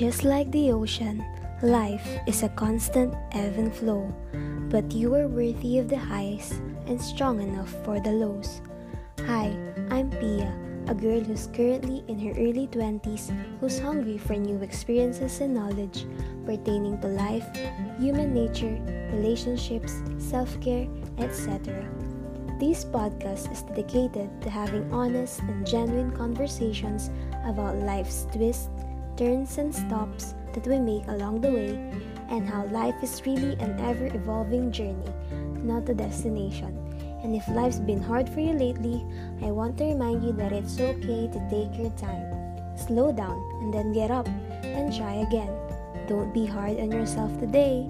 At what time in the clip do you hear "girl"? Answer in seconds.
10.94-11.20